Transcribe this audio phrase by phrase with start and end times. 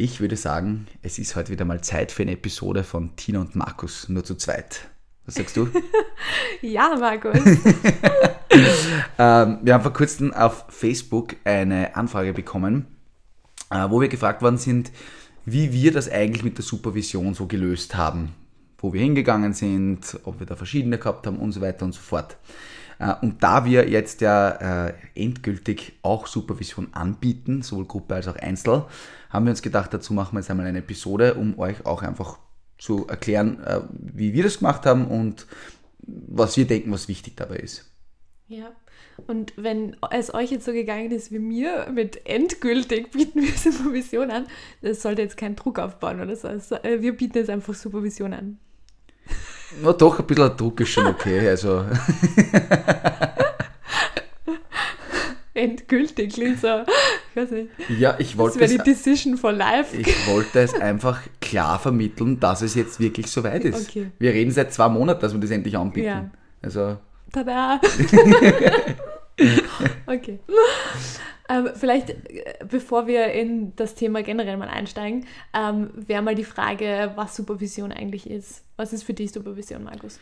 [0.00, 3.56] Ich würde sagen, es ist heute wieder mal Zeit für eine Episode von Tina und
[3.56, 4.88] Markus, nur zu zweit.
[5.26, 5.68] Was sagst du?
[6.62, 7.40] ja, Markus.
[9.18, 12.86] ähm, wir haben vor kurzem auf Facebook eine Anfrage bekommen,
[13.70, 14.92] äh, wo wir gefragt worden sind,
[15.44, 18.36] wie wir das eigentlich mit der Supervision so gelöst haben.
[18.78, 22.00] Wo wir hingegangen sind, ob wir da verschiedene gehabt haben und so weiter und so
[22.00, 22.36] fort.
[22.98, 28.36] Äh, und da wir jetzt ja äh, endgültig auch Supervision anbieten, sowohl Gruppe als auch
[28.36, 28.84] Einzel,
[29.30, 32.38] haben wir uns gedacht, dazu machen wir jetzt einmal eine Episode, um euch auch einfach
[32.78, 35.46] zu erklären, äh, wie wir das gemacht haben und
[36.00, 37.90] was wir denken, was wichtig dabei ist.
[38.46, 38.72] Ja,
[39.26, 44.30] und wenn es euch jetzt so gegangen ist wie mir, mit endgültig bieten wir Supervision
[44.30, 44.46] an,
[44.80, 46.48] das sollte jetzt keinen Druck aufbauen oder so.
[46.48, 48.58] Also, wir bieten jetzt einfach Supervision an.
[49.82, 51.48] Na doch, ein bisschen Druck ist schon okay.
[51.48, 51.84] Also.
[55.54, 56.84] Endgültig so.
[57.30, 57.70] Ich weiß nicht.
[57.98, 59.96] Ja, ich wollte das wäre die Decision for Life.
[59.96, 63.88] Ich wollte es einfach klar vermitteln, dass es jetzt wirklich soweit ist.
[63.88, 64.10] Okay.
[64.18, 66.06] Wir reden seit zwei Monaten, dass wir das endlich anbieten.
[66.06, 66.30] Ja.
[66.62, 66.98] Also.
[67.32, 67.80] Tada!
[70.06, 70.38] okay.
[71.48, 72.16] Ähm, vielleicht, äh,
[72.68, 77.90] bevor wir in das Thema generell mal einsteigen, ähm, wäre mal die Frage, was Supervision
[77.90, 78.62] eigentlich ist.
[78.76, 80.18] Was ist für dich Supervision, Markus?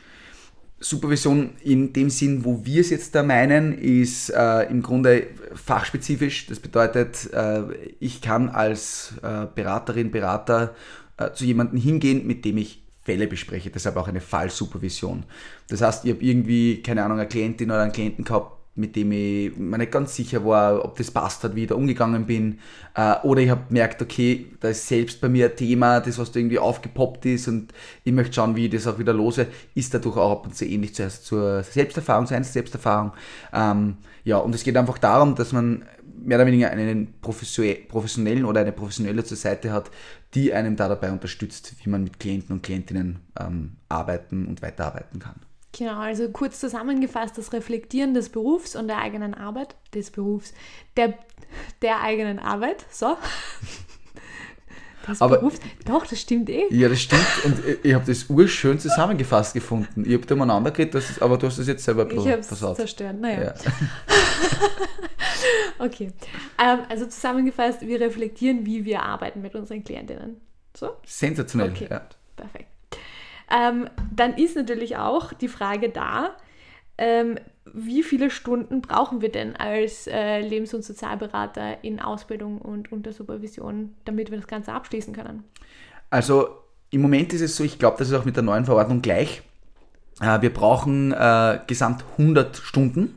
[0.78, 6.46] Supervision in dem Sinn, wo wir es jetzt da meinen, ist äh, im Grunde fachspezifisch.
[6.46, 7.62] Das bedeutet, äh,
[7.98, 10.74] ich kann als äh, Beraterin, Berater
[11.16, 13.70] äh, zu jemandem hingehen, mit dem ich Fälle bespreche.
[13.70, 15.24] Deshalb auch eine Fallsupervision.
[15.68, 19.10] Das heißt, ich habe irgendwie, keine Ahnung, eine Klientin oder einen Klienten gehabt, mit dem
[19.12, 22.58] ich mir nicht ganz sicher war, ob das passt hat, wie ich da umgegangen bin.
[22.94, 26.30] Äh, oder ich habe gemerkt, okay, da ist selbst bei mir ein Thema, das was
[26.30, 27.72] da irgendwie aufgepoppt ist und
[28.04, 30.64] ich möchte schauen, wie ich das auch wieder lose, ist dadurch auch ab und zu
[30.66, 33.12] ähnlich zuerst zur Selbsterfahrung, zur Selbsterfahrung.
[33.52, 35.84] Ähm, ja, und es geht einfach darum, dass man
[36.26, 39.90] mehr oder weniger einen professionellen oder eine professionelle zur Seite hat,
[40.34, 45.20] die einem da dabei unterstützt, wie man mit Klienten und Klientinnen ähm, arbeiten und weiterarbeiten
[45.20, 45.45] kann.
[45.76, 50.54] Genau, also kurz zusammengefasst, das Reflektieren des Berufs und der eigenen Arbeit, des Berufs,
[50.96, 51.18] der,
[51.82, 53.16] der eigenen Arbeit, so.
[55.06, 56.64] Des aber, Berufs, doch, das stimmt eh.
[56.70, 60.04] Ja, das stimmt und ich habe das urschön zusammengefasst gefunden.
[60.04, 62.40] Ich habe da umeinander geredet, das ist, aber du hast das jetzt selber Ich habe
[62.40, 63.54] es zerstört, naja.
[63.54, 63.54] Ja.
[65.84, 66.10] okay,
[66.60, 70.40] ähm, also zusammengefasst, wir reflektieren, wie wir arbeiten mit unseren Klientinnen.
[70.76, 70.96] So?
[71.04, 71.86] Sensationell, okay.
[71.88, 72.08] ja.
[72.34, 72.75] Perfekt.
[73.50, 76.36] Ähm, dann ist natürlich auch die Frage da,
[76.98, 77.38] ähm,
[77.72, 83.12] wie viele Stunden brauchen wir denn als äh, Lebens- und Sozialberater in Ausbildung und unter
[83.12, 85.44] Supervision, damit wir das Ganze abschließen können?
[86.10, 86.48] Also
[86.90, 89.42] im Moment ist es so, ich glaube, das ist auch mit der neuen Verordnung gleich.
[90.20, 93.16] Äh, wir brauchen äh, gesamt 100 Stunden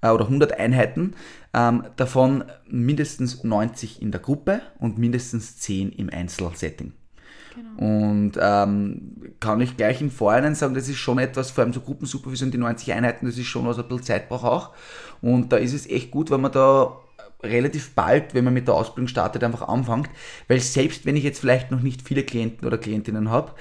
[0.00, 1.14] äh, oder 100 Einheiten,
[1.52, 6.92] ähm, davon mindestens 90 in der Gruppe und mindestens 10 im Einzelsetting.
[7.60, 7.86] Genau.
[7.86, 11.80] Und ähm, kann ich gleich im Vorhinein sagen, das ist schon etwas, vor allem so
[11.80, 14.70] Gruppensupervision, die 90 Einheiten, das ist schon was ein bisschen Zeit braucht auch.
[15.20, 16.96] Und da ist es echt gut, wenn man da
[17.42, 20.10] relativ bald, wenn man mit der Ausbildung startet, einfach anfängt,
[20.48, 23.52] weil selbst wenn ich jetzt vielleicht noch nicht viele Klienten oder Klientinnen habe,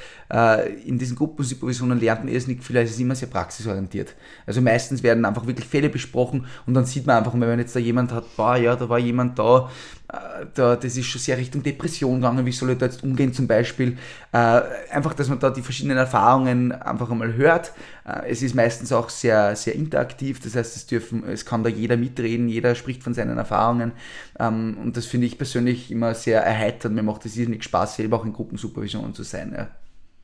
[0.86, 4.14] in diesen Gruppensupervisionen lernt man irrsinnig viel, es ist immer sehr praxisorientiert.
[4.46, 7.76] Also meistens werden einfach wirklich Fälle besprochen und dann sieht man einfach, wenn man jetzt
[7.76, 9.72] da jemand hat, boah, ja, da war jemand da,
[10.12, 13.34] äh, da, das ist schon sehr Richtung Depression gegangen, wie soll ich da jetzt umgehen
[13.34, 13.98] zum Beispiel.
[14.32, 17.74] Äh, einfach, dass man da die verschiedenen Erfahrungen einfach einmal hört.
[18.06, 21.70] Äh, es ist meistens auch sehr, sehr interaktiv, das heißt, es, dürfen, es kann da
[21.70, 23.94] jeder mitreden, jeder spricht von seinen Erfahrungen
[24.40, 26.96] ähm, und das finde ich persönlich immer sehr erheiternd.
[26.96, 29.54] Mir macht es irrsinnig Spaß, selber auch in Gruppensupervisionen zu sein.
[29.56, 29.68] Ja.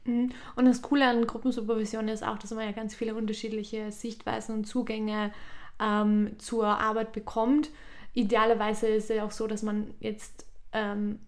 [0.05, 0.31] Mhm.
[0.55, 4.65] Und das Coole an Gruppensupervision ist auch, dass man ja ganz viele unterschiedliche Sichtweisen und
[4.65, 5.31] Zugänge
[5.79, 7.69] ähm, zur Arbeit bekommt
[8.15, 11.19] idealerweise ist es auch so, dass man jetzt ähm,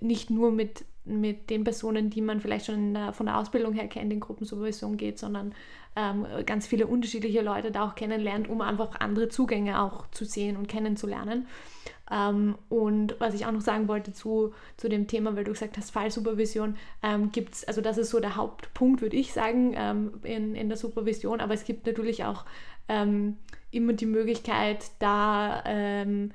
[0.00, 3.88] nicht nur mit, mit den Personen, die man vielleicht schon der, von der Ausbildung her
[3.88, 5.54] kennt, in Gruppensupervision geht, sondern
[5.96, 10.56] ähm, ganz viele unterschiedliche Leute da auch kennenlernt, um einfach andere Zugänge auch zu sehen
[10.56, 11.46] und kennenzulernen.
[12.10, 15.76] Ähm, und was ich auch noch sagen wollte zu, zu dem Thema, weil du gesagt
[15.76, 20.12] hast, Fallsupervision, ähm, gibt es, also das ist so der Hauptpunkt, würde ich sagen, ähm,
[20.22, 22.44] in, in der Supervision, aber es gibt natürlich auch
[22.88, 23.38] ähm,
[23.70, 26.32] immer die Möglichkeit, da ähm,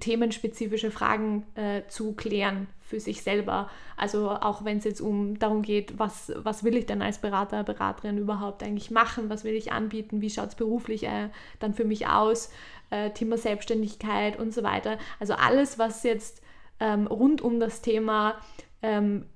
[0.00, 3.70] themenspezifische Fragen äh, zu klären für sich selber.
[3.96, 7.62] Also auch wenn es jetzt um darum geht, was, was will ich denn als Berater,
[7.62, 11.84] Beraterin überhaupt eigentlich machen, was will ich anbieten, wie schaut es beruflich äh, dann für
[11.84, 12.50] mich aus,
[12.90, 14.98] äh, Thema Selbstständigkeit und so weiter.
[15.20, 16.42] Also alles, was jetzt
[16.80, 18.34] ähm, rund um das Thema
[18.82, 19.26] ähm,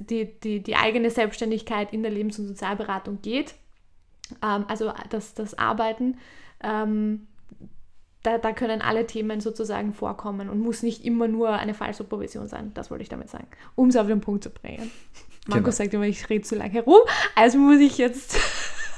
[0.00, 3.54] die, die, die eigene Selbstständigkeit in der Lebens- und Sozialberatung geht,
[4.42, 6.18] ähm, also das, das Arbeiten,
[6.62, 7.26] ähm,
[8.26, 12.72] da, da, können alle Themen sozusagen vorkommen und muss nicht immer nur eine Fallsupervision sein.
[12.74, 13.46] Das wollte ich damit sagen,
[13.76, 14.90] um es auf den Punkt zu bringen.
[15.46, 15.76] Markus genau.
[15.76, 16.98] sagt immer, ich rede zu lange herum,
[17.36, 18.36] also muss ich jetzt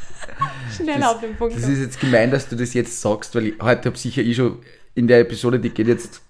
[0.75, 1.63] schneller das, auf den Punkt kommen.
[1.63, 4.35] Das ist jetzt gemein, dass du das jetzt sagst, weil ich, heute habe sicher ich
[4.35, 4.61] schon
[4.95, 6.23] in der Episode, die geht jetzt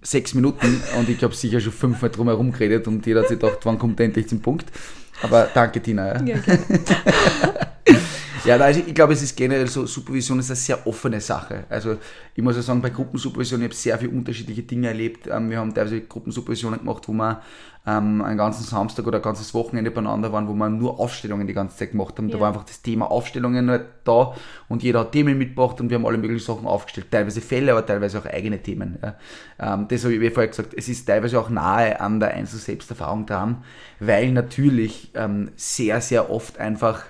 [0.00, 3.38] sechs Minuten und ich habe sicher schon fünfmal drum herum geredet und jeder hat sich
[3.38, 4.66] gedacht, wann kommt er endlich zum Punkt.
[5.22, 6.24] Aber danke, Tina.
[6.24, 6.40] Ja, ja
[8.50, 11.64] Ja, also ich glaube, es ist generell so, Supervision ist eine sehr offene Sache.
[11.68, 11.98] Also
[12.34, 15.28] ich muss ja sagen, bei Gruppensupervision, ich habe sehr viele unterschiedliche Dinge erlebt.
[15.30, 17.42] Ähm, wir haben teilweise Gruppensupervisionen gemacht, wo wir
[17.86, 21.52] ähm, einen ganzen Samstag oder ein ganzes Wochenende beieinander waren, wo wir nur Aufstellungen die
[21.52, 22.28] ganze Zeit gemacht haben.
[22.28, 22.34] Ja.
[22.34, 24.34] Da war einfach das Thema Aufstellungen halt da
[24.68, 27.06] und jeder hat Themen mitgebracht und wir haben alle möglichen Sachen aufgestellt.
[27.08, 28.98] Teilweise Fälle, aber teilweise auch eigene Themen.
[29.00, 29.14] Ja.
[29.74, 33.26] Ähm, das habe ich wie vorher gesagt, es ist teilweise auch nahe an der Einzel-Selbsterfahrung
[33.26, 33.62] dran,
[34.00, 37.04] weil natürlich ähm, sehr, sehr oft einfach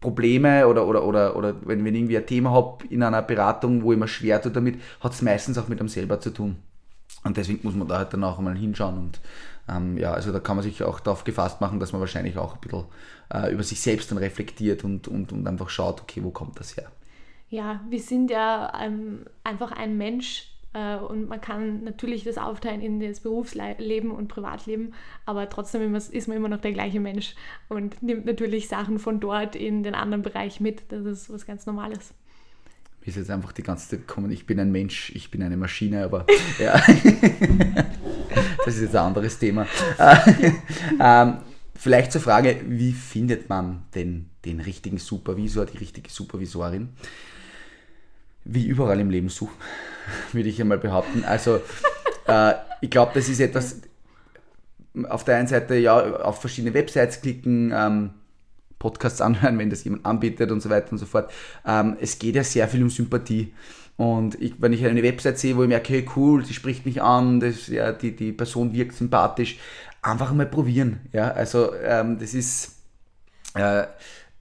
[0.00, 3.82] Probleme oder, oder, oder, oder wenn, wenn ich irgendwie ein Thema habe in einer Beratung,
[3.82, 6.56] wo ich mir schwer tue damit, hat es meistens auch mit einem selber zu tun.
[7.24, 8.98] Und deswegen muss man da halt dann auch einmal hinschauen.
[8.98, 9.20] Und
[9.68, 12.54] ähm, ja, also da kann man sich auch darauf gefasst machen, dass man wahrscheinlich auch
[12.54, 12.84] ein bisschen
[13.32, 16.76] äh, über sich selbst dann reflektiert und, und, und einfach schaut, okay, wo kommt das
[16.76, 16.90] her?
[17.48, 20.55] Ja, wir sind ja ähm, einfach ein Mensch,
[21.08, 24.92] und man kann natürlich das aufteilen in das Berufsleben und Privatleben,
[25.24, 27.34] aber trotzdem ist man immer noch der gleiche Mensch
[27.68, 30.82] und nimmt natürlich Sachen von dort in den anderen Bereich mit.
[30.90, 32.14] Das ist was ganz Normales
[33.06, 36.04] ist jetzt einfach die ganze Zeit gekommen, ich bin ein Mensch, ich bin eine Maschine,
[36.04, 36.26] aber
[36.58, 36.72] ja,
[38.64, 39.66] das ist jetzt ein anderes Thema.
[41.00, 41.38] ähm,
[41.74, 46.88] vielleicht zur Frage, wie findet man denn den richtigen Supervisor, die richtige Supervisorin?
[48.44, 49.54] Wie überall im Leben suchen
[50.32, 51.24] würde ich einmal behaupten.
[51.24, 51.60] Also
[52.26, 53.80] äh, ich glaube, das ist etwas,
[55.08, 58.10] auf der einen Seite ja auf verschiedene Websites klicken, ähm,
[58.78, 61.30] Podcasts anhören, wenn das jemand anbietet und so weiter und so fort.
[61.66, 63.52] Ähm, es geht ja sehr viel um Sympathie.
[63.96, 67.00] Und ich, wenn ich eine Website sehe, wo ich merke, hey, cool, sie spricht mich
[67.00, 69.58] an, das, ja, die, die Person wirkt sympathisch,
[70.02, 71.00] einfach mal probieren.
[71.12, 71.30] Ja?
[71.30, 72.76] Also ähm, das ist,
[73.54, 73.84] äh,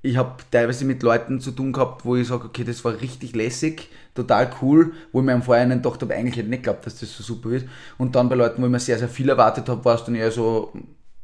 [0.01, 3.33] ich habe teilweise mit Leuten zu tun gehabt, wo ich sage, okay, das war richtig
[3.35, 6.85] lässig, total cool, wo ich mir im Vorhinein gedacht habe, eigentlich hätte ich nicht geglaubt,
[6.85, 7.67] dass das so super wird.
[7.97, 10.15] Und dann bei Leuten, wo ich mir sehr, sehr viel erwartet habe, war es dann
[10.15, 10.71] eher so,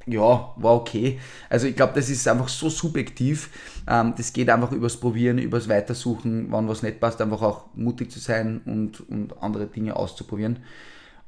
[0.06, 1.20] ja, war okay.
[1.50, 3.50] Also ich glaube, das ist einfach so subjektiv.
[3.88, 8.12] Ähm, das geht einfach übers Probieren, übers Weitersuchen, wann was nicht passt, einfach auch mutig
[8.12, 10.60] zu sein und, und andere Dinge auszuprobieren.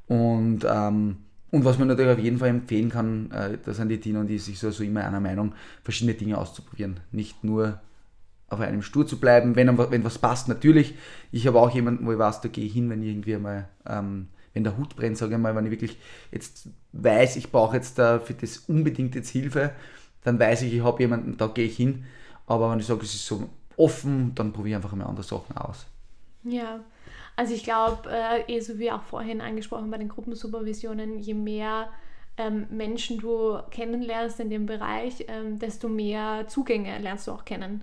[0.06, 1.16] Und ähm,
[1.54, 4.26] und was man natürlich auf jeden Fall empfehlen kann, äh, da sind die Tina und
[4.26, 6.98] die sich so, so immer einer Meinung, verschiedene Dinge auszuprobieren.
[7.12, 7.80] Nicht nur
[8.48, 10.94] auf einem Stuhl zu bleiben, wenn, wenn was passt, natürlich.
[11.32, 14.28] Ich habe auch jemanden, wo ich weiß, da gehe ich hin, wenn irgendwie mal, ähm,
[14.52, 15.98] wenn der Hut brennt, sage ich mal, wenn ich wirklich
[16.30, 19.72] jetzt weiß, ich brauche jetzt da für das unbedingt jetzt Hilfe,
[20.22, 22.04] dann weiß ich, ich habe jemanden, da gehe ich hin.
[22.46, 25.56] Aber wenn ich sage, es ist so offen, dann probiere ich einfach mal andere Sachen
[25.56, 25.86] aus.
[26.44, 26.80] Ja,
[27.36, 31.88] also ich glaube, äh, eh so wie auch vorhin angesprochen bei den Gruppensupervisionen, je mehr
[32.36, 37.82] ähm, Menschen du kennenlernst in dem Bereich, ähm, desto mehr Zugänge lernst du auch kennen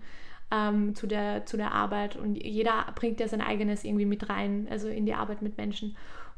[0.51, 2.15] ähm, zu, der, zu der Arbeit.
[2.15, 5.95] Und jeder bringt ja sein eigenes irgendwie mit rein, also in die Arbeit mit Menschen.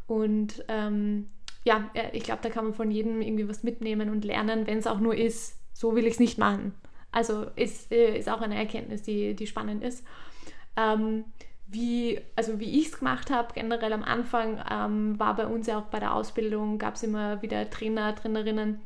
[0.08, 1.30] Und ähm,
[1.64, 4.78] ja, äh, ich glaube, da kann man von jedem irgendwie was mitnehmen und lernen, wenn
[4.78, 6.74] es auch nur ist, so will ich es nicht machen.
[7.12, 10.06] Also ist, äh, ist auch eine Erkenntnis, die, die spannend ist.
[10.76, 11.26] Ähm,
[11.68, 15.80] wie, also wie ich es gemacht habe, generell am Anfang ähm, war bei uns ja
[15.80, 18.80] auch bei der Ausbildung, gab es immer wieder Trainer, Trainerinnen,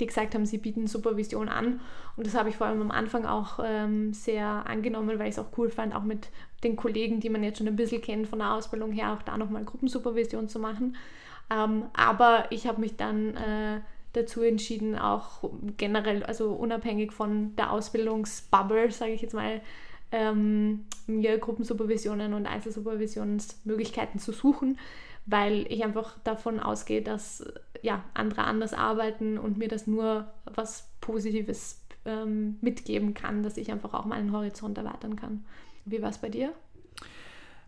[0.00, 1.80] die gesagt haben, sie bieten Supervision an.
[2.16, 5.38] Und das habe ich vor allem am Anfang auch ähm, sehr angenommen, weil ich es
[5.38, 6.28] auch cool fand, auch mit
[6.64, 9.36] den Kollegen, die man jetzt schon ein bisschen kennt von der Ausbildung her, auch da
[9.36, 10.96] nochmal Gruppensupervision zu machen.
[11.50, 13.80] Ähm, aber ich habe mich dann äh,
[14.12, 19.60] dazu entschieden, auch generell, also unabhängig von der Ausbildungsbubble, sage ich jetzt mal,
[20.10, 24.78] ähm, mir Gruppensupervisionen und Einzelsupervisionsmöglichkeiten zu suchen,
[25.26, 27.44] weil ich einfach davon ausgehe, dass
[27.82, 33.70] ja, andere anders arbeiten und mir das nur was Positives ähm, mitgeben kann, dass ich
[33.70, 35.44] einfach auch meinen Horizont erweitern kann.
[35.84, 36.52] Wie war es bei dir?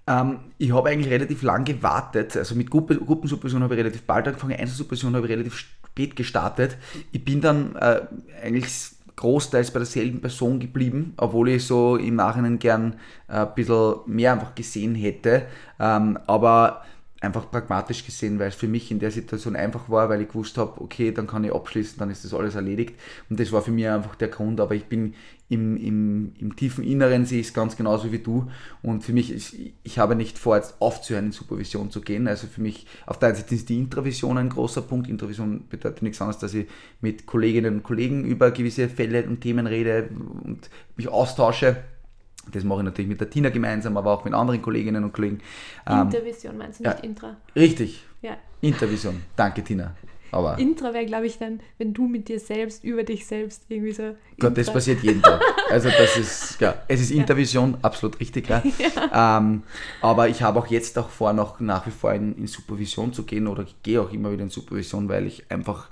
[0.06, 2.36] Ähm, ich habe eigentlich relativ lang gewartet.
[2.36, 6.76] Also mit Gruppe, Gruppensupervision habe ich relativ bald angefangen, Einzelsupervision habe ich relativ spät gestartet.
[7.12, 8.02] Ich bin dann äh,
[8.42, 12.94] eigentlich großteils bei derselben Person geblieben, obwohl ich so im Nachhinein gern
[13.28, 15.46] äh, ein bisschen mehr einfach gesehen hätte.
[15.78, 16.82] Ähm, aber
[17.20, 20.56] einfach pragmatisch gesehen, weil es für mich in der Situation einfach war, weil ich gewusst
[20.56, 22.94] habe, okay, dann kann ich abschließen, dann ist das alles erledigt.
[23.28, 25.14] Und das war für mich einfach der Grund, aber ich bin
[25.50, 28.48] im, im, im tiefen Inneren sehe ich es ganz genauso wie du.
[28.82, 32.26] Und für mich ist, ich habe nicht vor, jetzt aufzuhören, in Supervision zu gehen.
[32.26, 35.08] Also für mich, auf der einen Seite ist die Intravision ein großer Punkt.
[35.08, 36.68] Intravision bedeutet nichts anderes, dass ich
[37.00, 40.08] mit Kolleginnen und Kollegen über gewisse Fälle und Themen rede
[40.44, 41.76] und mich austausche
[42.52, 45.40] das mache ich natürlich mit der Tina gemeinsam, aber auch mit anderen Kolleginnen und Kollegen.
[45.86, 47.36] Ähm, Intervision meinst du, nicht ja, Intra?
[47.54, 48.04] Richtig.
[48.22, 48.36] Ja.
[48.60, 49.22] Intervision.
[49.36, 49.94] Danke, Tina.
[50.32, 53.92] Aber Intra wäre, glaube ich, dann, wenn du mit dir selbst, über dich selbst irgendwie
[53.92, 54.14] so.
[54.38, 55.40] Gott, das passiert jeden Tag.
[55.70, 57.78] Also das ist, ja, es ist Intervision, ja.
[57.82, 58.60] absolut richtig, ja.
[59.12, 59.38] ja.
[59.38, 59.62] Ähm,
[60.00, 63.22] aber ich habe auch jetzt auch vor, noch nach wie vor in, in Supervision zu
[63.22, 65.88] gehen oder ich gehe auch immer wieder in Supervision, weil ich einfach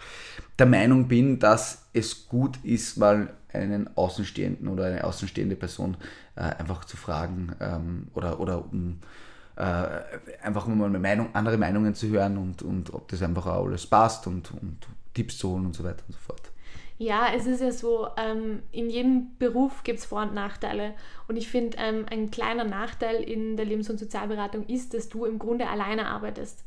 [0.59, 5.97] der Meinung bin, dass es gut ist, mal einen Außenstehenden oder eine außenstehende Person
[6.37, 8.99] äh, einfach zu fragen ähm, oder, oder um
[9.57, 13.67] äh, einfach mal eine Meinung, andere Meinungen zu hören und, und ob das einfach auch
[13.67, 16.43] alles passt und, und Tipps zu holen und so weiter und so fort.
[16.99, 20.95] Ja, es ist ja so, ähm, in jedem Beruf gibt es Vor- und Nachteile.
[21.29, 25.25] Und ich finde, ähm, ein kleiner Nachteil in der Lebens- und Sozialberatung ist, dass du
[25.25, 26.65] im Grunde alleine arbeitest.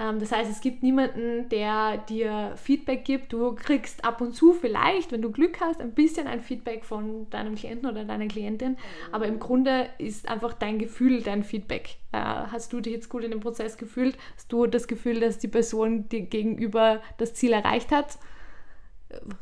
[0.00, 3.32] Ähm, das heißt, es gibt niemanden, der dir Feedback gibt.
[3.32, 7.28] Du kriegst ab und zu vielleicht, wenn du Glück hast, ein bisschen ein Feedback von
[7.30, 8.78] deinem Klienten oder deiner Klientin.
[9.12, 11.98] Aber im Grunde ist einfach dein Gefühl dein Feedback.
[12.12, 14.16] Äh, hast du dich jetzt gut in dem Prozess gefühlt?
[14.36, 18.18] Hast du das Gefühl, dass die Person dir gegenüber das Ziel erreicht hat?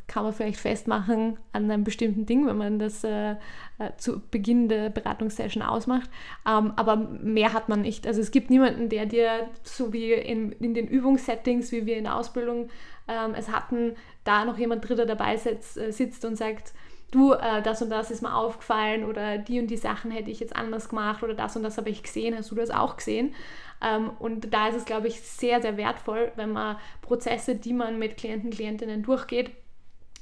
[0.06, 4.68] Kann man vielleicht festmachen an einem bestimmten Ding, wenn man das äh, äh, zu Beginn
[4.68, 6.08] der Beratungssession ausmacht.
[6.46, 8.06] Ähm, aber mehr hat man nicht.
[8.06, 12.04] Also es gibt niemanden, der dir, so wie in, in den Übungssettings, wie wir in
[12.04, 12.70] der Ausbildung
[13.08, 13.94] ähm, es hatten,
[14.24, 16.72] da noch jemand Dritter dabei sitzt, äh, sitzt und sagt,
[17.10, 20.40] du, äh, das und das ist mir aufgefallen oder die und die Sachen hätte ich
[20.40, 23.34] jetzt anders gemacht oder das und das habe ich gesehen, hast du das auch gesehen?
[23.82, 27.98] Ähm, und da ist es, glaube ich, sehr, sehr wertvoll, wenn man Prozesse, die man
[27.98, 29.52] mit Klienten, Klientinnen durchgeht,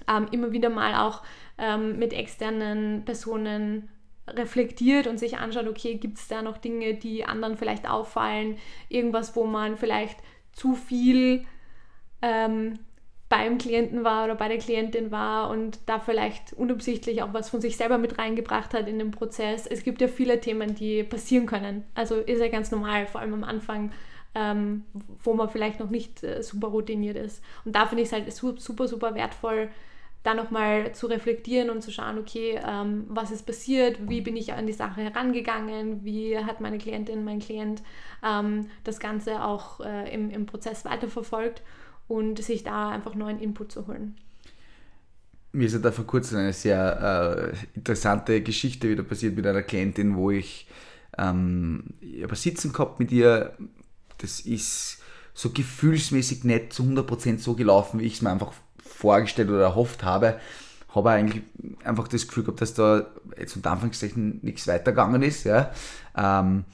[0.09, 1.23] ähm, immer wieder mal auch
[1.59, 3.89] ähm, mit externen Personen
[4.29, 9.37] reflektiert und sich anschaut, okay, gibt es da noch Dinge, die anderen vielleicht auffallen, irgendwas,
[9.37, 10.19] wo man vielleicht
[10.53, 11.45] zu viel
[12.23, 12.79] ähm,
[13.29, 17.61] beim Klienten war oder bei der Klientin war und da vielleicht unabsichtlich auch was von
[17.61, 19.67] sich selber mit reingebracht hat in den Prozess.
[19.67, 21.85] Es gibt ja viele Themen, die passieren können.
[21.95, 23.91] Also ist ja ganz normal, vor allem am Anfang,
[24.37, 24.85] ähm,
[25.25, 27.43] wo man vielleicht noch nicht äh, super routiniert ist.
[27.65, 29.71] Und da finde ich es halt super, super wertvoll,
[30.23, 34.53] da nochmal zu reflektieren und zu schauen, okay, ähm, was ist passiert, wie bin ich
[34.53, 37.83] an die Sache herangegangen, wie hat meine Klientin, mein Klient
[38.25, 41.63] ähm, das Ganze auch äh, im, im Prozess weiterverfolgt
[42.09, 44.17] und sich da einfach neuen Input zu holen.
[45.53, 49.63] Mir ist ja da vor kurzem eine sehr äh, interessante Geschichte wieder passiert mit einer
[49.63, 50.69] Klientin, wo ich
[51.17, 51.85] ähm,
[52.23, 53.57] aber sitzen gehabt mit ihr.
[54.19, 55.03] Das ist
[55.35, 60.03] so gefühlsmäßig nicht zu 100% so gelaufen, wie ich es mir einfach vorgestellt oder erhofft
[60.05, 60.41] habe.
[60.95, 61.43] Habe eigentlich
[61.85, 63.07] einfach das Gefühl gehabt, dass da
[63.39, 65.45] jetzt unter Anführungszeichen nichts weitergegangen ist.
[65.45, 65.73] Ja.
[66.17, 66.65] Ähm,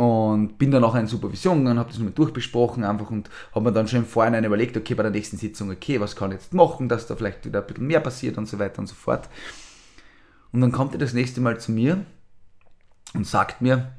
[0.00, 3.72] und bin dann auch in Supervision gegangen, habe das mal durchbesprochen einfach und habe mir
[3.72, 6.54] dann schon im Vorhinein überlegt, okay, bei der nächsten Sitzung, okay, was kann ich jetzt
[6.54, 9.28] machen, dass da vielleicht wieder ein bisschen mehr passiert und so weiter und so fort.
[10.52, 12.06] Und dann kommt er das nächste Mal zu mir
[13.12, 13.92] und sagt mir,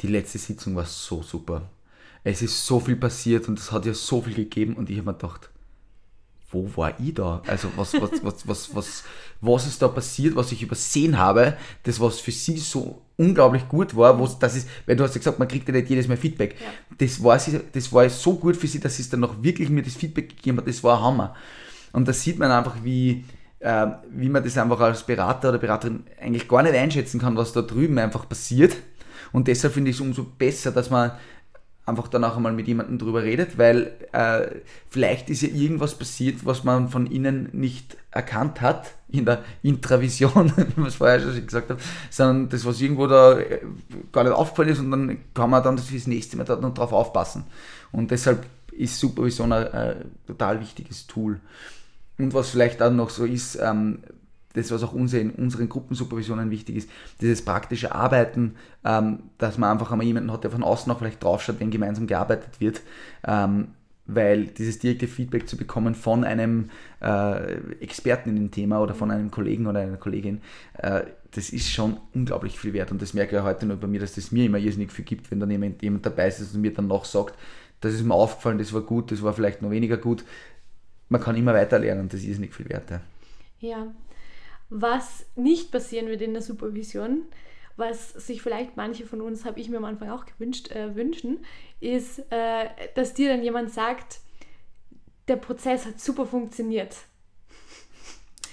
[0.00, 1.68] die letzte Sitzung war so super.
[2.24, 5.10] Es ist so viel passiert und es hat ja so viel gegeben und ich habe
[5.10, 5.50] mir gedacht,
[6.52, 7.42] wo war ich da?
[7.46, 9.04] Also was, was, was, was, was,
[9.40, 13.96] was ist da passiert, was ich übersehen habe, das was für sie so unglaublich gut
[13.96, 16.16] war, wo das ist, weil du hast ja gesagt, man kriegt ja nicht jedes Mal
[16.16, 16.56] Feedback.
[16.60, 16.96] Ja.
[16.98, 19.82] Das, war sie, das war so gut für sie, dass sie dann noch wirklich mir
[19.82, 21.34] das Feedback gegeben hat, das war Hammer.
[21.92, 23.24] Und da sieht man einfach, wie,
[23.60, 27.52] äh, wie man das einfach als Berater oder Beraterin eigentlich gar nicht einschätzen kann, was
[27.52, 28.76] da drüben einfach passiert.
[29.32, 31.12] Und deshalb finde ich es umso besser, dass man
[31.84, 36.62] einfach danach einmal mit jemandem drüber redet, weil äh, vielleicht ist ja irgendwas passiert, was
[36.62, 41.70] man von ihnen nicht erkannt hat in der Intravision, wie man es vorher schon gesagt
[41.70, 41.78] hat,
[42.10, 43.60] sondern das, was irgendwo da äh,
[44.12, 47.44] gar nicht aufgefallen ist und dann kann man dann das nächste Mal noch drauf aufpassen.
[47.90, 51.40] Und deshalb ist Supervision ein, ein total wichtiges Tool.
[52.18, 53.98] Und was vielleicht auch noch so ist, ähm,
[54.54, 56.90] das, was auch uns in unseren Gruppensupervisionen wichtig ist,
[57.20, 58.54] dieses praktische Arbeiten,
[58.84, 62.06] ähm, dass man einfach einmal jemanden hat, der von außen auch vielleicht draufschaut, wenn gemeinsam
[62.06, 62.82] gearbeitet wird.
[63.26, 63.68] Ähm,
[64.06, 69.10] weil dieses direkte Feedback zu bekommen von einem äh, Experten in dem Thema oder von
[69.10, 70.40] einem Kollegen oder einer Kollegin,
[70.78, 72.90] äh, das ist schon unglaublich viel wert.
[72.90, 75.04] Und das merke ich ja heute nur bei mir, dass das mir immer irrsinnig viel
[75.04, 77.34] gibt, wenn dann jemand, jemand dabei ist und mir dann noch sagt,
[77.80, 80.24] das ist mir aufgefallen, das war gut, das war vielleicht noch weniger gut.
[81.08, 82.90] Man kann immer weiter lernen, das ist irrsinnig viel wert.
[83.60, 83.92] Ja
[84.74, 87.26] Was nicht passieren wird in der Supervision,
[87.76, 91.44] was sich vielleicht manche von uns, habe ich mir am Anfang auch gewünscht, äh, wünschen,
[91.80, 94.20] ist, äh, dass dir dann jemand sagt,
[95.28, 96.96] der Prozess hat super funktioniert.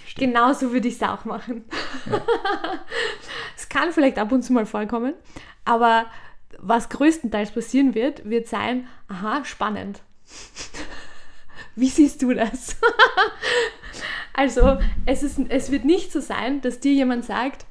[0.05, 0.33] Stimmt.
[0.33, 1.63] Genauso würde ich es auch machen.
[3.55, 3.69] Es ja.
[3.69, 5.13] kann vielleicht ab und zu mal vorkommen,
[5.63, 6.05] aber
[6.57, 10.01] was größtenteils passieren wird, wird sein, aha, spannend.
[11.75, 12.75] Wie siehst du das?
[14.33, 17.65] Also es, ist, es wird nicht so sein, dass dir jemand sagt,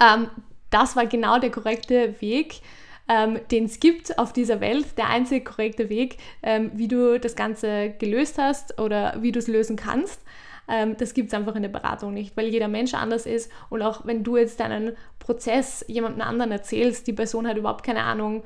[0.00, 0.28] ähm,
[0.70, 2.60] das war genau der korrekte Weg,
[3.08, 7.36] ähm, den es gibt auf dieser Welt, der einzige korrekte Weg, ähm, wie du das
[7.36, 10.20] Ganze gelöst hast oder wie du es lösen kannst.
[10.68, 13.82] Ähm, das gibt es einfach in der Beratung nicht, weil jeder Mensch anders ist und
[13.82, 18.42] auch wenn du jetzt deinen Prozess jemandem anderen erzählst, die Person hat überhaupt keine Ahnung,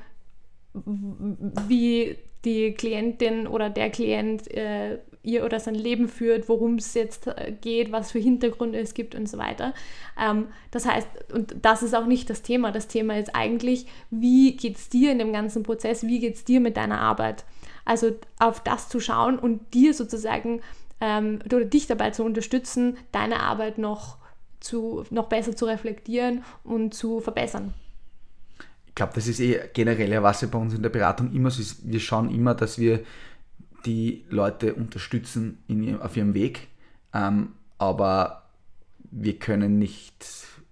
[0.74, 7.26] wie die Klientin oder der Klient äh, ihr oder sein Leben führt, worum es jetzt
[7.26, 9.74] äh, geht, was für Hintergründe es gibt und so weiter.
[10.18, 12.72] Ähm, das heißt, und das ist auch nicht das Thema.
[12.72, 16.44] Das Thema ist eigentlich, wie geht es dir in dem ganzen Prozess, wie geht es
[16.44, 17.44] dir mit deiner Arbeit?
[17.84, 20.60] Also auf das zu schauen und dir sozusagen
[21.00, 24.18] ähm, oder dich dabei zu unterstützen, deine Arbeit noch,
[24.60, 27.74] zu, noch besser zu reflektieren und zu verbessern.
[28.86, 31.50] Ich glaube, das ist eh generell ja was ja bei uns in der Beratung immer
[31.50, 31.90] so ist.
[31.90, 33.00] Wir schauen immer, dass wir
[33.86, 36.68] die Leute unterstützen in, auf ihrem Weg,
[37.14, 38.42] ähm, aber
[39.10, 40.24] wir können nicht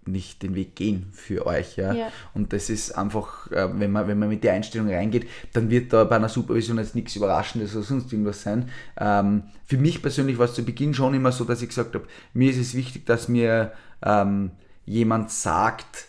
[0.08, 1.76] nicht den Weg gehen für euch.
[1.76, 1.92] Ja?
[1.92, 2.08] ja.
[2.34, 5.92] Und das ist einfach, äh, wenn, man, wenn man mit der Einstellung reingeht, dann wird
[5.92, 8.70] da bei einer Supervision jetzt nichts Überraschendes oder sonst irgendwas sein.
[8.98, 12.06] Ähm, für mich persönlich war es zu Beginn schon immer so, dass ich gesagt habe,
[12.32, 13.72] mir ist es wichtig, dass mir
[14.02, 14.52] ähm,
[14.86, 16.06] jemand sagt,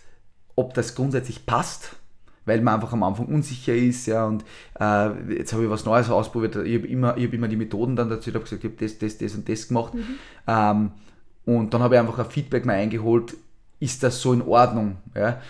[0.56, 1.96] ob das grundsätzlich passt
[2.50, 4.44] weil man einfach am Anfang unsicher ist, ja, und
[4.80, 8.10] äh, jetzt habe ich was Neues ausprobiert, ich habe immer, hab immer die Methoden dann
[8.10, 9.94] dazu, ich habe gesagt, ich habe das, das, das und das gemacht.
[9.94, 10.04] Mhm.
[10.48, 10.92] Ähm,
[11.46, 13.38] und dann habe ich einfach ein Feedback mal eingeholt,
[13.80, 14.98] ist das so in Ordnung?
[15.16, 15.42] Ja?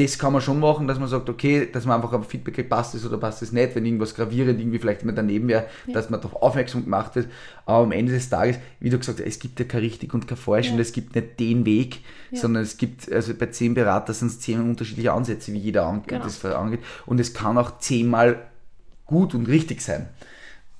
[0.00, 2.70] Das kann man schon machen, dass man sagt, okay, dass man einfach ein Feedback kriegt,
[2.70, 5.92] passt es oder passt es nicht, wenn irgendwas gravierend irgendwie vielleicht immer daneben wäre, ja.
[5.92, 7.28] dass man darauf aufmerksam gemacht wird.
[7.66, 10.26] Aber am Ende des Tages, wie du gesagt hast, es gibt ja kein richtig und
[10.26, 10.72] kein falsch ja.
[10.72, 12.40] und es gibt nicht den Weg, ja.
[12.40, 16.02] sondern es gibt, also bei zehn Beratern sind es zehn unterschiedliche Ansätze, wie jeder an,
[16.06, 16.24] genau.
[16.24, 16.80] das angeht.
[17.04, 18.38] Und es kann auch zehnmal
[19.04, 20.08] gut und richtig sein.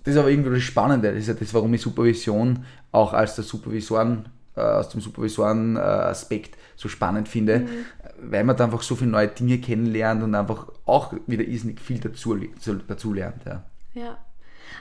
[0.05, 3.35] Das ist aber irgendwie das Spannende, das ist ja das, warum ich Supervision auch als
[3.35, 7.87] der Supervisoren äh, aus dem Supervisoren-Aspekt so spannend finde, mhm.
[8.19, 12.01] weil man da einfach so viele neue Dinge kennenlernt und einfach auch wieder irrsinnig viel
[12.01, 12.37] dazu,
[12.89, 13.45] dazu lernt.
[13.45, 13.65] Ja.
[13.95, 14.19] ja.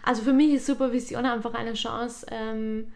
[0.04, 2.88] Also für mich ist Supervision einfach eine Chance, ähm,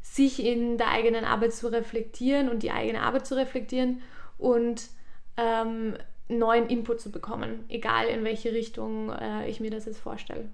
[0.00, 4.02] sich in der eigenen Arbeit zu reflektieren und die eigene Arbeit zu reflektieren
[4.38, 4.88] und
[5.36, 5.94] ähm,
[6.28, 10.48] neuen Input zu bekommen, egal in welche Richtung äh, ich mir das jetzt vorstelle.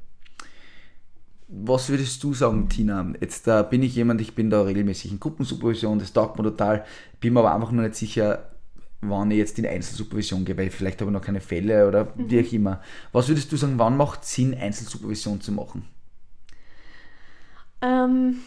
[1.54, 3.12] Was würdest du sagen, Tina?
[3.20, 6.84] Jetzt äh, bin ich jemand, ich bin da regelmäßig in Gruppensupervision, das taugt mir total,
[7.20, 8.50] bin mir aber einfach nur nicht sicher,
[9.02, 12.30] wann ich jetzt in Einzelsupervision gehe, weil vielleicht habe ich noch keine Fälle oder mhm.
[12.30, 12.80] wie auch immer.
[13.12, 15.84] Was würdest du sagen, wann macht es Sinn, Einzelsupervision zu machen?
[17.82, 18.38] Ähm,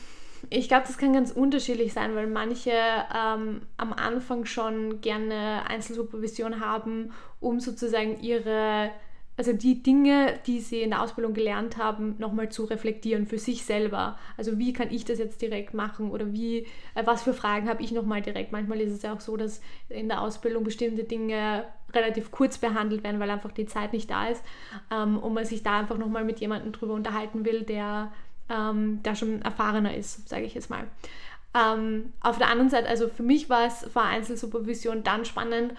[0.50, 6.60] ich glaube, das kann ganz unterschiedlich sein, weil manche ähm, am Anfang schon gerne Einzelsupervision
[6.60, 8.90] haben, um sozusagen ihre
[9.38, 13.66] also die Dinge, die sie in der Ausbildung gelernt haben, nochmal zu reflektieren für sich
[13.66, 14.18] selber.
[14.38, 17.84] Also wie kann ich das jetzt direkt machen oder wie, äh, was für Fragen habe
[17.84, 18.52] ich nochmal direkt.
[18.52, 23.04] Manchmal ist es ja auch so, dass in der Ausbildung bestimmte Dinge relativ kurz behandelt
[23.04, 24.44] werden, weil einfach die Zeit nicht da ist
[24.92, 28.12] ähm, und man sich da einfach nochmal mit jemandem drüber unterhalten will, der
[28.50, 30.86] ähm, da schon erfahrener ist, sage ich jetzt mal.
[31.54, 35.74] Ähm, auf der anderen Seite, also für mich war es vor Einzelsupervision dann spannend,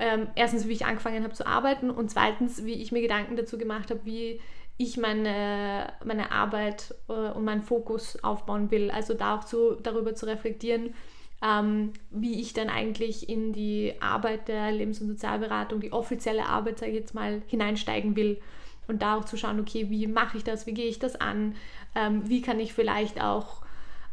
[0.00, 3.58] ähm, erstens, wie ich angefangen habe zu arbeiten und zweitens, wie ich mir Gedanken dazu
[3.58, 4.40] gemacht habe, wie
[4.78, 8.90] ich meine, meine Arbeit äh, und meinen Fokus aufbauen will.
[8.90, 10.94] Also da auch zu, darüber zu reflektieren,
[11.42, 16.78] ähm, wie ich dann eigentlich in die Arbeit der Lebens- und Sozialberatung, die offizielle Arbeit,
[16.78, 18.40] sage ich jetzt mal, hineinsteigen will.
[18.88, 21.56] Und da auch zu schauen, okay, wie mache ich das, wie gehe ich das an,
[21.94, 23.60] ähm, wie kann ich vielleicht auch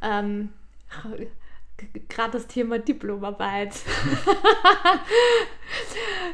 [0.02, 0.50] ähm,
[2.10, 3.74] gerade das Thema Diplomarbeit.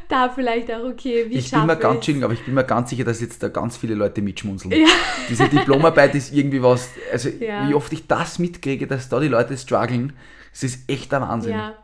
[0.08, 2.90] da vielleicht auch, okay, wie ich bin mir ganz schön, aber ich bin mir ganz
[2.90, 4.72] sicher, dass jetzt da ganz viele Leute mitschmunzeln.
[4.72, 4.88] Ja.
[5.30, 7.68] Diese Diplomarbeit ist irgendwie was, also ja.
[7.68, 10.14] wie oft ich das mitkriege, dass da die Leute strugglen,
[10.54, 11.54] es ist echt der Wahnsinn.
[11.54, 11.76] Ja.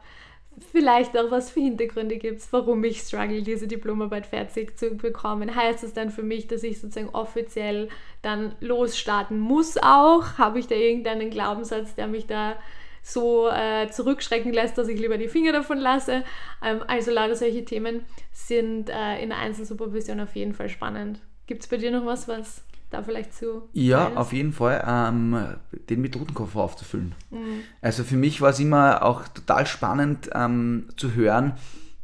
[0.71, 5.55] Vielleicht auch was für Hintergründe gibt es, warum ich struggle, diese Diplomarbeit fertig zu bekommen.
[5.55, 7.87] Heißt es dann für mich, dass ich sozusagen offiziell
[8.21, 10.37] dann losstarten muss auch?
[10.37, 12.57] Habe ich da irgendeinen Glaubenssatz, der mich da
[13.01, 16.23] so äh, zurückschrecken lässt, dass ich lieber die Finger davon lasse.
[16.63, 21.19] Ähm, also lauter solche Themen sind äh, in der Einzelsupervision auf jeden Fall spannend.
[21.47, 23.69] Gibt es bei dir noch was, was da vielleicht zu.
[23.73, 24.17] Ja, teilen?
[24.17, 25.55] auf jeden Fall, ähm,
[25.89, 27.13] den Methodenkoffer aufzufüllen.
[27.29, 27.61] Mhm.
[27.81, 31.53] Also für mich war es immer auch total spannend ähm, zu hören,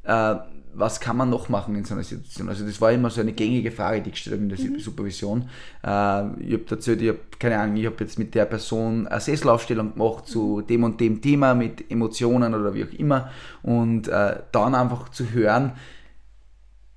[0.03, 0.36] äh,
[0.77, 2.49] was kann man noch machen in so einer Situation.
[2.49, 4.79] Also das war immer so eine gängige Frage, die gestellt habe in der Mhm.
[4.79, 5.41] Supervision.
[5.83, 9.19] Äh, ich habe erzählt, ich habe keine Ahnung, ich habe jetzt mit der Person eine
[9.21, 10.67] Sesselaufstellung gemacht zu Mhm.
[10.67, 13.29] dem und dem Thema mit Emotionen oder wie auch immer
[13.63, 15.73] und äh, dann einfach zu hören,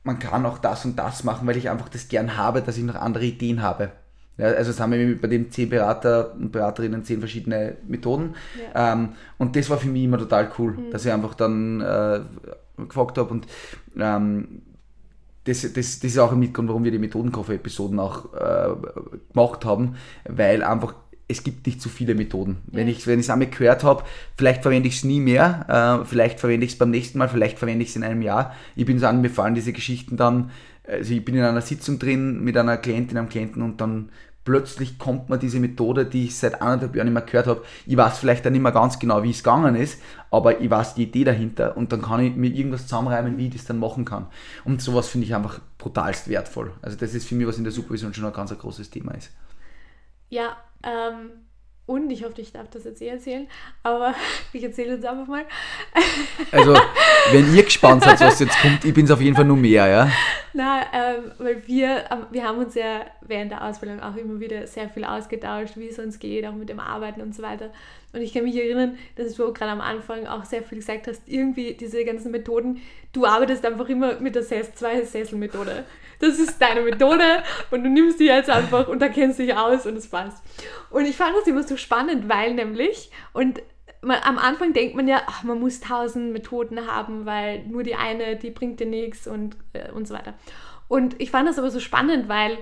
[0.05, 2.85] man kann auch das und das machen, weil ich einfach das gern habe, dass ich
[2.85, 3.93] noch andere Ideen habe.
[4.39, 8.35] Ja, also es haben wir bei den zehn Berater und Beraterinnen zehn verschiedene Methoden.
[8.75, 12.21] Ähm, und das war für mich immer total cool, dass ich einfach dann äh,
[12.87, 13.47] gefragt habe und
[13.99, 14.63] ähm,
[15.45, 18.75] das, das, das ist auch ein Mitgrund, warum wir die Methodenkoffer-Episoden auch äh,
[19.33, 19.97] gemacht haben,
[20.29, 20.95] weil einfach
[21.29, 22.59] es gibt nicht so viele Methoden.
[22.67, 24.03] Wenn ich wenn ich es einmal gehört habe,
[24.37, 27.59] vielleicht verwende ich es nie mehr, äh, vielleicht verwende ich es beim nächsten Mal, vielleicht
[27.59, 28.55] verwende ich es in einem Jahr.
[28.77, 30.51] Ich bin so an, mir fallen diese Geschichten dann,
[30.87, 34.09] also ich bin in einer Sitzung drin mit einer Klientin, einem Klienten und dann
[34.49, 37.63] plötzlich kommt mir diese Methode, die ich seit anderthalb Jahren mehr gehört habe.
[37.85, 40.95] Ich weiß vielleicht dann nicht mehr ganz genau, wie es gegangen ist, aber ich weiß
[40.95, 44.07] die Idee dahinter und dann kann ich mir irgendwas zusammenreimen, wie ich das dann machen
[44.07, 44.29] kann.
[44.65, 46.73] Und sowas finde ich einfach brutalst wertvoll.
[46.81, 49.13] Also das ist für mich, was in der Supervision schon ein ganz ein großes Thema
[49.13, 49.33] ist.
[50.31, 51.48] Ja, ähm,
[51.89, 53.49] und ich hoffe, ich darf das jetzt eh erzählen,
[53.83, 54.15] aber
[54.53, 55.45] ich erzähle jetzt einfach mal.
[56.53, 56.75] Also,
[57.33, 59.87] wenn ihr gespannt seid, was jetzt kommt, ich bin es auf jeden Fall nur mehr,
[59.89, 60.11] ja.
[60.53, 64.67] Na, ähm, weil wir, ähm, wir haben uns ja während der Ausbildung auch immer wieder
[64.67, 67.71] sehr viel ausgetauscht, wie es uns geht, auch mit dem Arbeiten und so weiter.
[68.13, 71.23] Und ich kann mich erinnern, dass du gerade am Anfang auch sehr viel gesagt hast,
[71.27, 72.81] irgendwie diese ganzen Methoden,
[73.13, 75.85] du arbeitest einfach immer mit der Zwei-Sessel-Methode.
[76.19, 79.55] Das ist deine Methode und du nimmst die jetzt einfach und da kennst du dich
[79.55, 80.43] aus und es passt.
[80.91, 83.63] Und ich fand das immer so spannend, weil nämlich, und
[84.01, 87.95] man, am Anfang denkt man ja, ach, man muss tausend Methoden haben, weil nur die
[87.95, 90.35] eine, die bringt dir nichts und, äh, und so weiter.
[90.89, 92.57] Und ich fand das aber so spannend, weil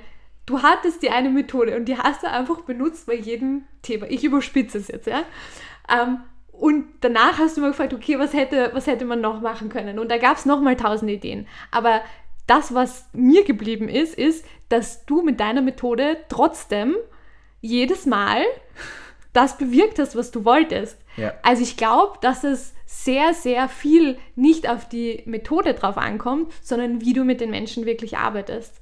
[0.46, 4.06] du hattest die eine Methode und die hast du einfach benutzt bei jedem Thema.
[4.08, 5.22] Ich überspitze es jetzt, ja.
[5.88, 6.20] Ähm,
[6.52, 9.98] und danach hast du mal gefragt, okay, was hätte, was hätte man noch machen können?
[9.98, 11.46] Und da gab es nochmal tausend Ideen.
[11.70, 12.00] Aber
[12.46, 16.94] das, was mir geblieben ist, ist, dass du mit deiner Methode trotzdem
[17.60, 18.42] jedes Mal
[19.32, 20.98] das bewirkt hast, was du wolltest.
[21.16, 21.34] Ja.
[21.42, 27.00] Also ich glaube, dass es sehr, sehr viel nicht auf die Methode drauf ankommt, sondern
[27.02, 28.80] wie du mit den Menschen wirklich arbeitest.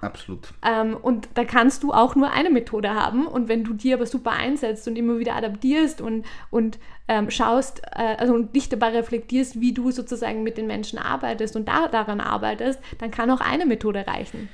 [0.00, 0.48] Absolut.
[0.62, 3.26] Ähm, und da kannst du auch nur eine Methode haben.
[3.26, 7.82] Und wenn du die aber super einsetzt und immer wieder adaptierst und, und ähm, schaust,
[7.92, 11.88] äh, also und dich dabei reflektierst, wie du sozusagen mit den Menschen arbeitest und da,
[11.88, 14.48] daran arbeitest, dann kann auch eine Methode reichen.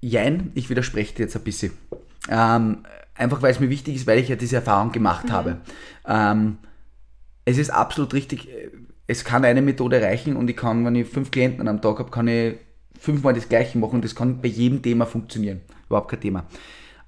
[0.00, 1.72] Jein, ich widerspreche dir jetzt ein bisschen.
[2.28, 2.84] Ähm,
[3.14, 5.58] einfach weil es mir wichtig ist, weil ich ja diese Erfahrung gemacht habe.
[6.06, 6.58] Ähm,
[7.44, 8.70] es ist absolut richtig, äh,
[9.06, 12.10] es kann eine Methode reichen und ich kann, wenn ich fünf Klienten am Tag habe,
[12.10, 12.56] kann ich
[13.00, 15.62] fünfmal das gleiche machen und das kann bei jedem Thema funktionieren.
[15.88, 16.44] Überhaupt kein Thema.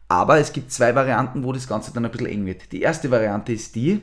[0.09, 2.73] Aber es gibt zwei Varianten, wo das Ganze dann ein bisschen eng wird.
[2.73, 4.01] Die erste Variante ist die,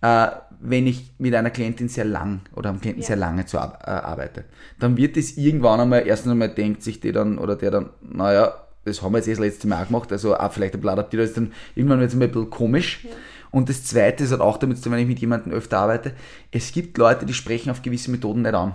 [0.00, 0.26] äh,
[0.60, 3.08] wenn ich mit einer Klientin sehr lang oder einem Klienten Ja.
[3.08, 4.44] sehr lange zu äh, arbeite,
[4.78, 8.54] dann wird es irgendwann einmal, erstens einmal denkt sich der dann oder der dann, naja,
[8.84, 10.92] das haben wir jetzt eh das letzte Mal auch gemacht, also auch vielleicht ein bisschen
[10.92, 13.06] adaptiert, das ist dann irgendwann wird es ein bisschen komisch.
[13.50, 16.12] Und das zweite ist halt auch damit, zu tun, wenn ich mit jemandem öfter arbeite,
[16.50, 18.74] es gibt Leute, die sprechen auf gewisse Methoden nicht an.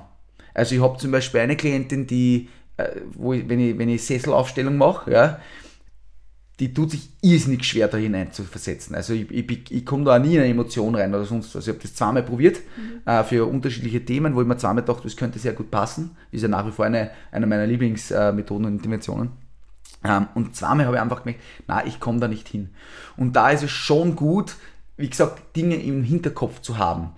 [0.60, 4.04] Also ich habe zum Beispiel eine Klientin, die, äh, wo ich, wenn ich, wenn ich
[4.04, 5.40] Sesselaufstellung mache, ja,
[6.60, 8.94] die tut sich irrsinnig schwer da hinein zu versetzen.
[8.94, 11.66] Also ich, ich, ich komme da auch nie in eine Emotion rein oder sonst was.
[11.66, 12.60] Ich habe das zweimal probiert
[13.06, 16.18] äh, für unterschiedliche Themen, wo ich mir zweimal dachte, das könnte sehr gut passen.
[16.32, 19.32] Ist ja nach wie vor eine, eine meiner Lieblingsmethoden und Interventionen.
[20.04, 22.72] Ähm, und zweimal habe ich einfach gemerkt, na, ich komme da nicht hin.
[23.16, 24.58] Und da ist es schon gut,
[24.98, 27.12] wie gesagt, Dinge im Hinterkopf zu haben.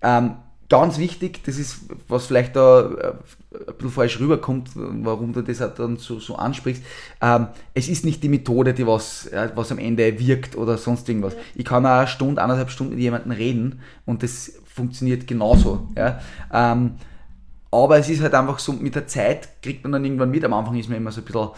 [0.00, 0.36] Ähm,
[0.68, 3.12] ganz wichtig, das ist, was vielleicht da äh,
[3.52, 6.82] ein bisschen falsch rüberkommt, warum du das dann so, so ansprichst.
[7.20, 11.08] Ähm, es ist nicht die Methode, die was, ja, was am Ende wirkt oder sonst
[11.08, 11.36] irgendwas.
[11.54, 15.88] Ich kann auch eine Stunde, eineinhalb Stunden mit jemandem reden und das funktioniert genauso.
[15.96, 16.20] Ja.
[16.52, 16.92] Ähm,
[17.70, 20.44] aber es ist halt einfach so, mit der Zeit kriegt man dann irgendwann mit.
[20.44, 21.48] Am Anfang ist man immer so ein bisschen,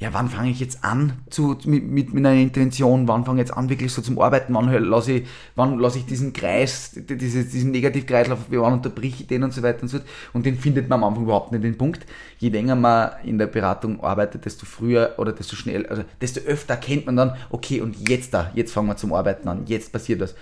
[0.00, 3.06] ja, wann fange ich jetzt an zu, mit, mit, mit einer Intervention?
[3.06, 4.54] Wann fange ich jetzt an, wirklich so zum Arbeiten?
[4.54, 9.44] Wann lasse ich, wann lasse ich diesen Kreis, diese, diesen Negativkreislauf, wann unterbriche ich den
[9.44, 10.08] und so weiter und so fort?
[10.32, 12.06] Und den findet man am Anfang überhaupt nicht den Punkt.
[12.38, 16.78] Je länger man in der Beratung arbeitet, desto früher oder desto schnell, also desto öfter
[16.78, 20.22] kennt man dann, okay, und jetzt da, jetzt fangen wir zum Arbeiten an, jetzt passiert
[20.22, 20.34] das.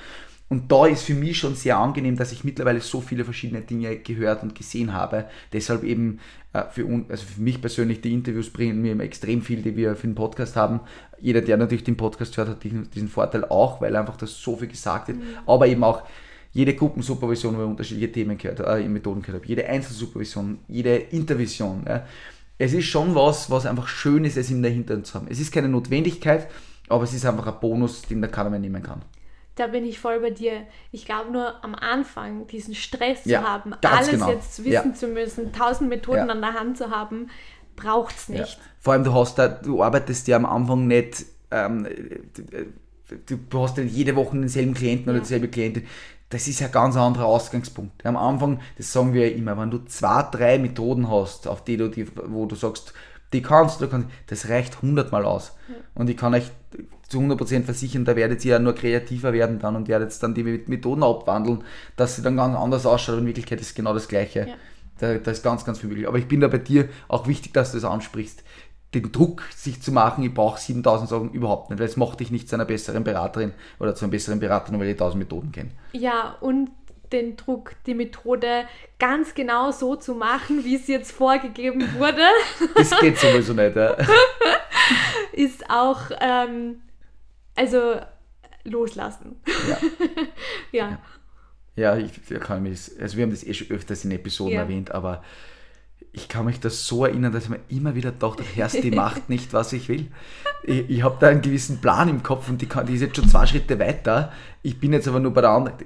[0.50, 3.98] Und da ist für mich schon sehr angenehm, dass ich mittlerweile so viele verschiedene Dinge
[3.98, 5.26] gehört und gesehen habe.
[5.52, 6.20] Deshalb eben
[6.54, 9.94] äh, für, un, also für mich persönlich die Interviews bringen mir extrem viel, die wir
[9.94, 10.80] für den Podcast haben.
[11.20, 14.68] Jeder, der natürlich den Podcast hört, hat diesen, Vorteil auch, weil einfach das so viel
[14.68, 15.18] gesagt wird.
[15.44, 16.02] Aber eben auch
[16.52, 21.84] jede Gruppensupervision, wo ich unterschiedliche Themen gehört, äh, Methoden gehört jede Einzelsupervision, jede Intervision.
[21.86, 22.06] Ja.
[22.56, 25.26] es ist schon was, was einfach schön ist, es in der Hintern zu haben.
[25.28, 26.48] Es ist keine Notwendigkeit,
[26.88, 29.02] aber es ist einfach ein Bonus, den der mehr nehmen kann.
[29.58, 30.62] Da bin ich voll bei dir.
[30.92, 34.30] Ich glaube nur am Anfang, diesen Stress Ja, zu haben, alles genau.
[34.30, 34.94] jetzt wissen Ja.
[34.94, 36.32] zu müssen, tausend Methoden Ja.
[36.32, 37.28] an der Hand zu haben,
[37.74, 38.58] braucht es nicht.
[38.78, 41.88] Vor allem, du hast da, du arbeitest ja am Anfang nicht, ähm,
[43.26, 45.86] du, hast ja jede Woche denselben Klienten oder dieselbe Klientin.
[46.30, 48.04] Das ist ja ein ganz anderer Ausgangspunkt.
[48.06, 51.76] Am Anfang, das sagen wir ja immer, wenn du zwei, drei Methoden hast, auf die
[51.76, 52.92] du, die, wo du sagst,
[53.32, 55.56] die kannst du, kannst, das reicht hundertmal aus.
[55.94, 56.50] Und ich kann euch
[57.08, 60.42] zu 100% versichern, da werdet ihr ja nur kreativer werden dann und werdet dann die
[60.42, 61.64] Methoden abwandeln,
[61.96, 63.14] dass sie dann ganz anders ausschaut.
[63.14, 64.40] Aber in Wirklichkeit ist es genau das Gleiche.
[64.48, 64.54] Ja.
[64.98, 66.06] Da, da ist ganz, ganz viel möglich.
[66.06, 68.44] Aber ich bin da bei dir auch wichtig, dass du das ansprichst.
[68.94, 72.30] Den Druck, sich zu machen, ich brauche 7000 Sachen überhaupt nicht, weil es macht dich
[72.30, 75.52] nicht zu einer besseren Beraterin oder zu einem besseren Berater, nur weil ich 1000 Methoden
[75.52, 75.70] kenne.
[75.92, 76.70] Ja, und
[77.12, 78.64] den Druck, die Methode
[78.98, 82.22] ganz genau so zu machen, wie es jetzt vorgegeben wurde,
[82.74, 83.76] Das geht sowieso nicht.
[83.76, 83.96] Ja.
[85.32, 86.80] ist auch, ähm,
[87.58, 88.00] also
[88.64, 89.36] loslassen.
[90.72, 90.90] Ja.
[90.90, 90.98] ja.
[91.76, 94.62] Ja, ich, ich kann mich, also wir haben das eh schon öfters in Episoden Ja.
[94.62, 95.22] erwähnt, aber
[96.12, 99.28] ich kann mich das so erinnern, dass ich mir immer wieder dachte, Herrst, die macht
[99.28, 100.08] nicht, was ich will.
[100.64, 103.14] Ich, ich habe da einen gewissen Plan im Kopf und die, kann, die ist jetzt
[103.16, 104.32] schon zwei Schritte weiter.
[104.62, 105.78] Ich bin jetzt aber nur bei der anderen.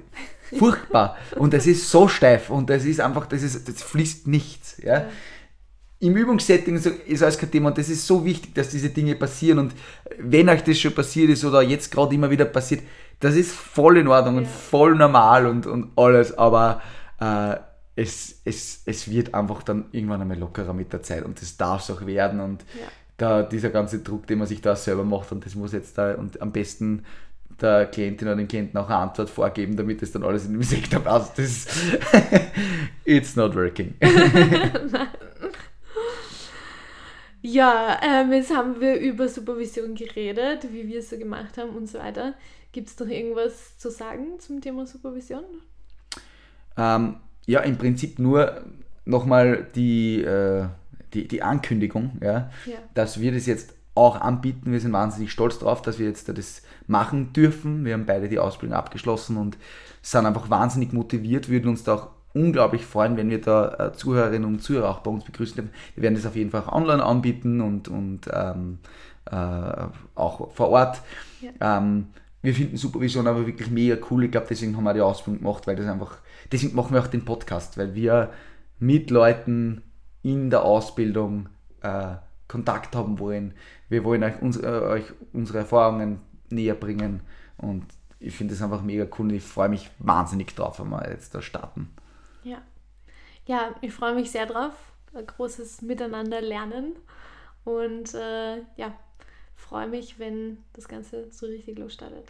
[0.57, 1.15] Furchtbar.
[1.35, 4.81] Und das ist so steif und das ist einfach, das, ist, das fließt nichts.
[4.83, 5.05] Ja?
[6.03, 9.59] Im Übungssetting ist alles kein Thema und das ist so wichtig, dass diese Dinge passieren
[9.59, 9.73] und
[10.19, 12.81] wenn euch das schon passiert ist oder jetzt gerade immer wieder passiert,
[13.21, 14.49] das ist voll in Ordnung und Ja.
[14.49, 16.81] voll normal und, und alles, aber
[17.21, 17.55] äh,
[17.95, 21.83] es, es, es wird einfach dann irgendwann einmal lockerer mit der Zeit und das darf
[21.83, 22.87] es auch werden und Ja.
[23.17, 26.15] da dieser ganze Druck, den man sich da selber macht und das muss jetzt da
[26.15, 27.05] und am besten
[27.61, 30.63] der Klientin oder dem Klienten auch eine Antwort vorgeben, damit es dann alles in dem
[30.63, 31.37] Sektor passt.
[31.37, 31.69] Das ist
[33.05, 33.93] it's not working.
[37.45, 41.87] Ja, ähm, jetzt haben wir über Supervision geredet, wie wir es so gemacht haben und
[41.87, 42.35] so weiter.
[42.71, 45.43] Gibt es noch irgendwas zu sagen zum Thema Supervision?
[46.77, 48.61] Ähm, ja, im Prinzip nur
[49.03, 50.67] nochmal die, äh,
[51.13, 52.77] die, die Ankündigung, ja, Ja.
[52.93, 54.71] dass wir das jetzt auch anbieten.
[54.71, 57.83] Wir sind wahnsinnig stolz drauf, dass wir jetzt das machen dürfen.
[57.83, 59.57] Wir haben beide die Ausbildung abgeschlossen und
[60.01, 64.47] sind einfach wahnsinnig motiviert, würden uns da auch unglaublich freuen, wenn wir da äh, Zuhörerinnen
[64.47, 65.71] und Zuhörer auch bei uns begrüßen dürfen.
[65.95, 68.79] Wir werden das auf jeden Fall auch online anbieten und, und ähm,
[69.25, 71.01] äh, auch vor Ort.
[71.59, 72.07] Ähm,
[72.41, 74.25] wir finden Supervision aber wirklich mega cool.
[74.25, 76.17] Ich glaube, deswegen haben wir die Ausbildung gemacht, weil das einfach,
[76.51, 78.31] deswegen machen wir auch den Podcast, weil wir
[78.79, 79.81] mit Leuten
[80.23, 81.49] in der Ausbildung
[81.81, 82.15] äh,
[82.47, 83.53] Kontakt haben wollen.
[83.89, 86.19] Wir wollen euch, uns, äh, euch unsere Erfahrungen
[86.49, 87.21] näher bringen
[87.57, 87.85] und
[88.19, 91.41] ich finde das einfach mega cool ich freue mich wahnsinnig drauf, wenn wir jetzt da
[91.41, 91.89] starten.
[93.45, 93.75] Ja.
[93.81, 94.73] Ich freue mich sehr drauf.
[95.13, 96.95] Ein großes Miteinander lernen.
[97.63, 98.93] Und äh, ja,
[99.55, 102.25] freue mich, wenn das Ganze so richtig losstartet.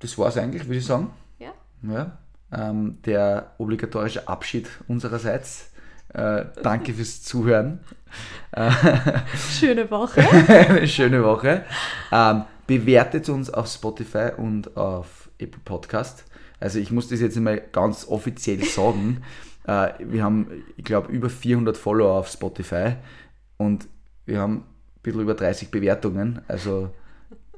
[0.00, 1.10] Das war es eigentlich, würde ich sagen.
[1.38, 1.52] Ja?
[1.82, 2.18] Ja.
[2.50, 5.70] Ähm, der obligatorische Abschied unsererseits.
[6.14, 7.80] Äh, danke fürs Zuhören.
[9.50, 10.22] Schöne Woche.
[10.86, 11.64] Schöne Woche.
[12.10, 16.24] Ähm, bewertet uns auf Spotify und auf Apple Podcast.
[16.60, 19.22] Also ich muss das jetzt einmal ganz offiziell sagen.
[19.68, 22.94] Äh, wir haben, ich glaube, über 400 Follower auf Spotify
[23.58, 23.86] und
[24.24, 24.64] wir haben ein
[25.02, 26.40] bisschen über 30 Bewertungen.
[26.48, 26.88] Also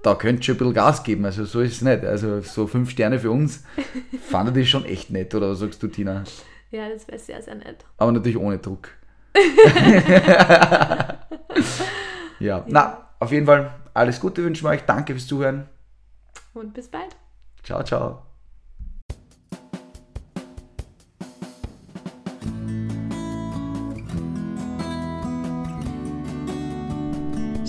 [0.02, 1.24] da könnt ihr schon ein bisschen Gas geben.
[1.24, 2.04] Also so ist es nicht.
[2.04, 3.62] Also so fünf Sterne für uns
[4.28, 6.24] fand ich schon echt nett, oder was sagst du, Tina?
[6.72, 7.84] Ja, das wäre sehr, sehr nett.
[7.96, 8.88] Aber natürlich ohne Druck.
[12.40, 14.82] ja, na, auf jeden Fall alles Gute wünschen wir euch.
[14.82, 15.68] Danke fürs Zuhören.
[16.54, 17.16] Und bis bald.
[17.62, 18.29] Ciao, ciao.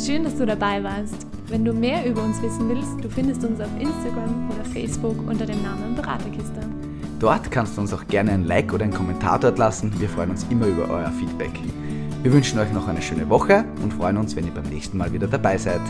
[0.03, 1.27] Schön, dass du dabei warst.
[1.47, 5.45] Wenn du mehr über uns wissen willst, du findest uns auf Instagram oder Facebook unter
[5.45, 6.61] dem Namen Beraterkiste.
[7.19, 9.93] Dort kannst du uns auch gerne ein Like oder einen Kommentar dort lassen.
[9.99, 11.51] Wir freuen uns immer über euer Feedback.
[12.23, 15.13] Wir wünschen euch noch eine schöne Woche und freuen uns, wenn ihr beim nächsten Mal
[15.13, 15.81] wieder dabei seid.